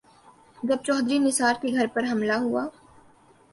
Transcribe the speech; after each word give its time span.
جب 0.63 0.77
چوہدری 0.83 1.17
نثار 1.19 1.53
کے 1.61 1.67
گھر 1.73 1.87
پر 1.93 2.03
حملہ 2.11 2.37
ہوا۔ 2.41 2.63